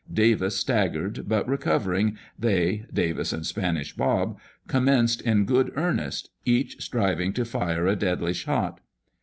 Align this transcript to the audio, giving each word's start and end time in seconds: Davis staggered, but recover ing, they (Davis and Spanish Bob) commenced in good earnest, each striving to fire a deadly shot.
Davis 0.11 0.55
staggered, 0.57 1.29
but 1.29 1.47
recover 1.47 1.93
ing, 1.93 2.17
they 2.39 2.87
(Davis 2.91 3.31
and 3.31 3.45
Spanish 3.45 3.93
Bob) 3.95 4.39
commenced 4.67 5.21
in 5.21 5.45
good 5.45 5.71
earnest, 5.75 6.31
each 6.43 6.81
striving 6.83 7.31
to 7.33 7.45
fire 7.45 7.85
a 7.85 7.95
deadly 7.95 8.33
shot. 8.33 8.79